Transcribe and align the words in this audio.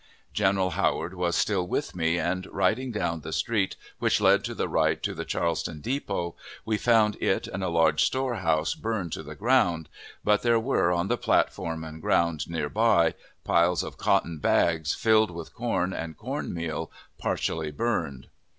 General 0.33 0.71
Howard 0.71 1.13
was 1.13 1.35
still 1.35 1.67
with 1.67 1.95
me, 1.95 2.17
and, 2.17 2.47
riding 2.47 2.91
down 2.91 3.21
the 3.21 3.31
street 3.31 3.75
which 3.99 4.19
led 4.19 4.43
by 4.47 4.53
the 4.55 4.67
right 4.67 5.03
to 5.03 5.13
the 5.13 5.25
Charleston 5.25 5.79
depot, 5.79 6.35
we 6.65 6.75
found 6.79 7.17
it 7.21 7.45
and 7.47 7.63
a 7.63 7.69
large 7.69 8.03
storehouse 8.03 8.73
burned 8.73 9.11
to 9.11 9.21
the 9.21 9.35
ground, 9.35 9.89
but 10.23 10.41
there 10.41 10.59
were, 10.59 10.91
on 10.91 11.07
the 11.07 11.17
platform 11.17 11.83
and 11.83 12.01
ground 12.01 12.49
near 12.49 12.67
by, 12.67 13.13
piles 13.43 13.83
of 13.83 13.99
cotton 13.99 14.39
bags 14.39 14.95
filled 14.95 15.29
with 15.29 15.53
corn 15.53 15.93
and 15.93 16.17
corn 16.17 16.51
meal, 16.51 16.89
partially 17.19 17.69
burned. 17.69 18.25